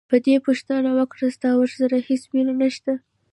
پادري 0.09 0.35
پوښتنه 0.47 0.89
وکړه: 0.97 1.25
ستا 1.37 1.49
ورسره 1.57 1.95
هیڅ 2.07 2.23
مینه 2.33 2.53
نشته؟ 2.61 2.91